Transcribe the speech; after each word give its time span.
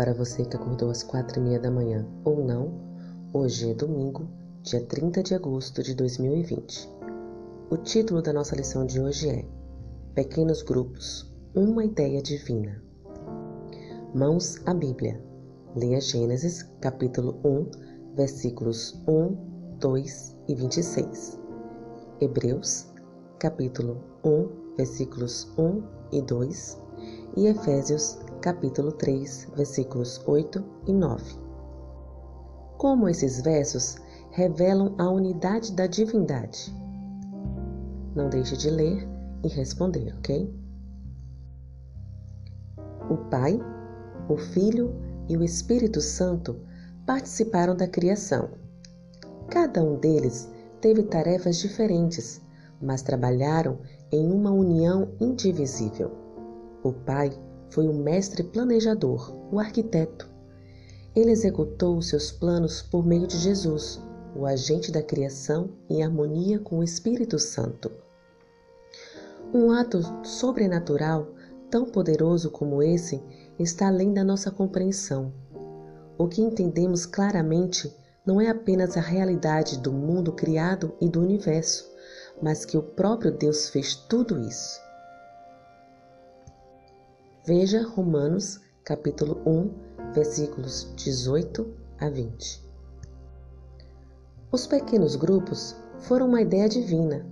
para 0.00 0.14
você 0.14 0.46
que 0.46 0.56
acordou 0.56 0.90
às 0.90 1.02
quatro 1.02 1.38
e 1.38 1.42
meia 1.42 1.60
da 1.60 1.70
manhã 1.70 2.08
ou 2.24 2.42
não. 2.42 2.72
Hoje 3.34 3.70
é 3.70 3.74
domingo, 3.74 4.26
dia 4.62 4.80
30 4.82 5.22
de 5.22 5.34
agosto 5.34 5.82
de 5.82 5.94
2020. 5.94 6.88
O 7.68 7.76
título 7.76 8.22
da 8.22 8.32
nossa 8.32 8.56
lição 8.56 8.86
de 8.86 8.98
hoje 8.98 9.28
é 9.28 9.44
Pequenos 10.14 10.62
Grupos 10.62 11.30
Uma 11.54 11.84
Ideia 11.84 12.22
Divina. 12.22 12.82
Mãos 14.14 14.56
à 14.64 14.72
Bíblia. 14.72 15.22
Leia 15.76 16.00
Gênesis, 16.00 16.62
capítulo 16.80 17.38
1, 17.44 18.14
versículos 18.16 18.98
1, 19.06 19.76
2 19.80 20.36
e 20.48 20.54
26. 20.54 21.38
Hebreus, 22.22 22.86
capítulo 23.38 24.02
1, 24.24 24.76
versículos 24.78 25.52
1 25.58 25.82
e 26.10 26.22
2. 26.22 26.80
E 27.36 27.48
Efésios, 27.48 28.18
capítulo 28.40 28.90
3, 28.92 29.48
versículos 29.54 30.22
8 30.26 30.64
e 30.86 30.92
9. 30.94 31.38
Como 32.78 33.06
esses 33.06 33.42
versos 33.42 33.96
revelam 34.30 34.94
a 34.98 35.10
unidade 35.10 35.72
da 35.72 35.86
divindade. 35.86 36.74
Não 38.14 38.30
deixe 38.30 38.56
de 38.56 38.70
ler 38.70 39.06
e 39.44 39.48
responder, 39.48 40.14
ok? 40.16 40.52
O 43.10 43.16
Pai, 43.28 43.60
o 44.28 44.36
Filho 44.38 44.94
e 45.28 45.36
o 45.36 45.44
Espírito 45.44 46.00
Santo 46.00 46.58
participaram 47.04 47.76
da 47.76 47.86
criação. 47.86 48.48
Cada 49.50 49.84
um 49.84 49.96
deles 49.96 50.50
teve 50.80 51.02
tarefas 51.02 51.58
diferentes, 51.58 52.40
mas 52.80 53.02
trabalharam 53.02 53.80
em 54.10 54.32
uma 54.32 54.50
união 54.50 55.08
indivisível. 55.20 56.10
O 56.82 56.92
Pai 56.92 57.30
foi 57.70 57.88
o 57.88 57.92
mestre 57.92 58.42
planejador, 58.42 59.34
o 59.52 59.58
arquiteto. 59.58 60.28
Ele 61.14 61.30
executou 61.30 62.00
seus 62.02 62.30
planos 62.30 62.82
por 62.82 63.04
meio 63.04 63.26
de 63.26 63.36
Jesus, 63.36 64.00
o 64.36 64.46
agente 64.46 64.92
da 64.92 65.02
criação 65.02 65.70
em 65.88 66.02
harmonia 66.02 66.58
com 66.58 66.78
o 66.78 66.84
Espírito 66.84 67.38
Santo. 67.38 67.90
Um 69.52 69.72
ato 69.72 70.00
sobrenatural 70.24 71.28
tão 71.70 71.84
poderoso 71.84 72.50
como 72.50 72.82
esse 72.82 73.22
está 73.58 73.88
além 73.88 74.12
da 74.12 74.22
nossa 74.22 74.50
compreensão. 74.50 75.32
O 76.16 76.28
que 76.28 76.42
entendemos 76.42 77.06
claramente 77.06 77.92
não 78.24 78.40
é 78.40 78.48
apenas 78.48 78.96
a 78.96 79.00
realidade 79.00 79.78
do 79.78 79.92
mundo 79.92 80.32
criado 80.32 80.94
e 81.00 81.08
do 81.08 81.20
universo, 81.20 81.90
mas 82.42 82.64
que 82.64 82.76
o 82.76 82.82
próprio 82.82 83.32
Deus 83.32 83.68
fez 83.68 83.94
tudo 83.94 84.38
isso. 84.38 84.80
Veja 87.42 87.82
Romanos, 87.82 88.60
capítulo 88.84 89.40
1, 89.46 90.12
versículos 90.12 90.92
18 90.94 91.74
a 91.98 92.10
20. 92.10 92.62
Os 94.52 94.66
pequenos 94.66 95.16
grupos 95.16 95.74
foram 96.00 96.28
uma 96.28 96.42
ideia 96.42 96.68
divina. 96.68 97.24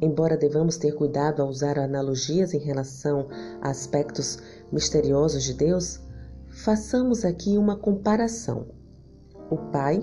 Embora 0.00 0.34
devamos 0.34 0.78
ter 0.78 0.94
cuidado 0.94 1.42
ao 1.42 1.48
usar 1.48 1.78
analogias 1.78 2.54
em 2.54 2.58
relação 2.58 3.28
a 3.60 3.68
aspectos 3.68 4.38
misteriosos 4.72 5.42
de 5.42 5.52
Deus, 5.52 6.00
façamos 6.48 7.22
aqui 7.22 7.58
uma 7.58 7.76
comparação. 7.76 8.68
O 9.50 9.58
Pai, 9.70 10.00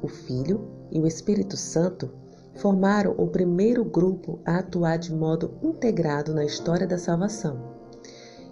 o 0.00 0.08
Filho 0.08 0.66
e 0.90 0.98
o 0.98 1.06
Espírito 1.06 1.58
Santo 1.58 2.10
formaram 2.54 3.14
o 3.18 3.26
primeiro 3.26 3.84
grupo 3.84 4.40
a 4.46 4.60
atuar 4.60 4.96
de 4.96 5.14
modo 5.14 5.58
integrado 5.62 6.32
na 6.32 6.46
história 6.46 6.86
da 6.86 6.96
salvação. 6.96 7.76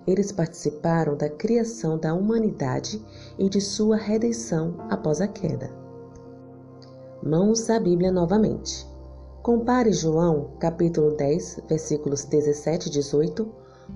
Eles 0.06 0.30
participaram 0.30 1.16
da 1.16 1.28
criação 1.28 1.98
da 1.98 2.14
humanidade 2.14 3.04
e 3.38 3.48
de 3.48 3.60
sua 3.60 3.96
redenção 3.96 4.76
após 4.88 5.20
a 5.20 5.26
queda. 5.26 5.70
Mãos 7.22 7.69
à 7.69 7.81
Bíblia 7.81 8.12
novamente. 8.12 8.86
Compare 9.42 9.92
João, 9.92 10.50
capítulo 10.60 11.16
10, 11.16 11.62
versículos 11.69 12.25
17 12.25 12.88
e 12.88 12.92
18, 12.92 13.53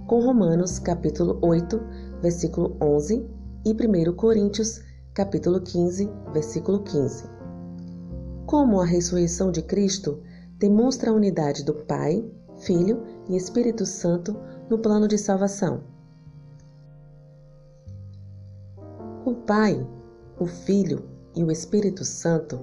com 0.06 0.20
Romanos, 0.20 0.78
capítulo 0.78 1.38
8, 1.42 1.80
versículo 2.20 2.76
11 2.82 3.24
e 3.64 3.72
1 3.72 4.12
Coríntios, 4.16 4.80
capítulo 5.14 5.60
15, 5.60 6.10
versículo 6.32 6.80
15. 6.82 7.24
Como 8.46 8.80
a 8.80 8.84
ressurreição 8.84 9.52
de 9.52 9.62
Cristo 9.62 10.20
demonstra 10.58 11.10
a 11.10 11.14
unidade 11.14 11.64
do 11.64 11.74
Pai, 11.74 12.24
Filho 12.58 13.02
e 13.28 13.36
Espírito 13.36 13.86
Santo 13.86 14.36
no 14.68 14.78
plano 14.78 15.06
de 15.06 15.16
salvação. 15.16 15.82
O 19.22 19.34
Pai, 19.34 19.86
o 20.38 20.46
Filho 20.46 21.04
e 21.36 21.44
o 21.44 21.50
Espírito 21.50 22.06
Santo 22.06 22.58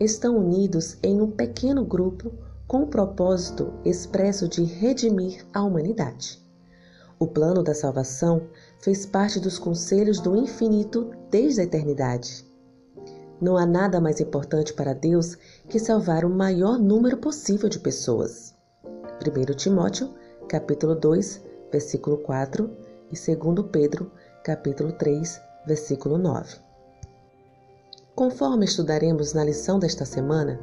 estão 0.00 0.38
unidos 0.38 0.96
em 1.02 1.20
um 1.20 1.30
pequeno 1.30 1.84
grupo 1.84 2.32
com 2.66 2.84
o 2.84 2.86
propósito 2.86 3.74
expresso 3.84 4.48
de 4.48 4.64
redimir 4.64 5.44
a 5.52 5.62
humanidade. 5.62 6.42
O 7.18 7.26
plano 7.26 7.62
da 7.62 7.74
salvação 7.74 8.48
fez 8.80 9.04
parte 9.04 9.38
dos 9.38 9.58
conselhos 9.58 10.18
do 10.18 10.34
infinito 10.34 11.10
desde 11.30 11.60
a 11.60 11.64
eternidade. 11.64 12.46
Não 13.38 13.58
há 13.58 13.66
nada 13.66 14.00
mais 14.00 14.18
importante 14.18 14.72
para 14.72 14.94
Deus 14.94 15.36
que 15.68 15.78
salvar 15.78 16.24
o 16.24 16.30
maior 16.30 16.78
número 16.78 17.18
possível 17.18 17.68
de 17.68 17.78
pessoas. 17.78 18.54
1 18.82 19.54
Timóteo, 19.56 20.08
capítulo 20.48 20.94
2, 20.94 21.44
versículo 21.70 22.16
4 22.16 22.70
e 23.12 23.36
2 23.36 23.68
Pedro, 23.70 24.10
capítulo 24.42 24.92
3, 24.92 25.47
versículo 25.68 26.18
9. 26.18 26.56
Conforme 28.16 28.64
estudaremos 28.64 29.32
na 29.32 29.44
lição 29.44 29.78
desta 29.78 30.04
semana, 30.04 30.58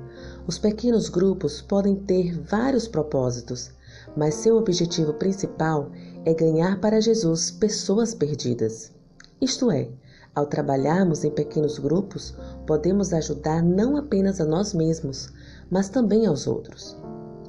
os 0.45 0.57
pequenos 0.57 1.07
grupos 1.07 1.61
podem 1.61 1.95
ter 1.95 2.37
vários 2.41 2.85
propósitos, 2.85 3.71
mas 4.17 4.33
seu 4.33 4.57
objetivo 4.57 5.13
principal 5.13 5.89
é 6.25 6.33
ganhar 6.33 6.81
para 6.81 6.99
Jesus 6.99 7.51
pessoas 7.51 8.13
perdidas. 8.13 8.91
Isto 9.39 9.71
é, 9.71 9.89
ao 10.33 10.47
trabalharmos 10.47 11.23
em 11.23 11.31
pequenos 11.31 11.79
grupos, 11.79 12.35
podemos 12.67 13.13
ajudar 13.13 13.63
não 13.63 13.95
apenas 13.95 14.41
a 14.41 14.45
nós 14.45 14.73
mesmos, 14.73 15.31
mas 15.69 15.87
também 15.87 16.25
aos 16.25 16.47
outros. 16.47 16.97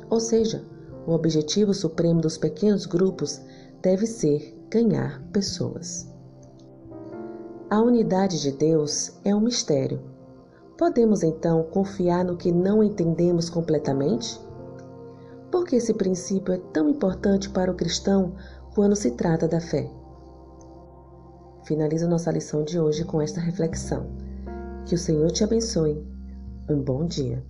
Ou 0.08 0.20
seja, 0.20 0.64
o 1.04 1.12
objetivo 1.12 1.74
supremo 1.74 2.20
dos 2.20 2.38
pequenos 2.38 2.86
grupos 2.86 3.40
deve 3.82 4.06
ser 4.06 4.56
ganhar 4.70 5.20
pessoas. 5.32 6.15
A 7.68 7.80
unidade 7.80 8.40
de 8.40 8.52
Deus 8.52 9.18
é 9.24 9.34
um 9.34 9.40
mistério. 9.40 10.00
Podemos 10.78 11.24
então 11.24 11.64
confiar 11.64 12.24
no 12.24 12.36
que 12.36 12.52
não 12.52 12.80
entendemos 12.80 13.50
completamente? 13.50 14.40
Por 15.50 15.64
que 15.64 15.74
esse 15.74 15.92
princípio 15.92 16.54
é 16.54 16.58
tão 16.72 16.88
importante 16.88 17.50
para 17.50 17.72
o 17.72 17.74
cristão 17.74 18.34
quando 18.72 18.94
se 18.94 19.10
trata 19.10 19.48
da 19.48 19.60
fé? 19.60 19.90
Finalizo 21.64 22.08
nossa 22.08 22.30
lição 22.30 22.62
de 22.62 22.78
hoje 22.78 23.04
com 23.04 23.20
esta 23.20 23.40
reflexão. 23.40 24.06
Que 24.84 24.94
o 24.94 24.98
Senhor 24.98 25.32
te 25.32 25.42
abençoe. 25.42 26.06
Um 26.70 26.80
bom 26.80 27.04
dia. 27.04 27.42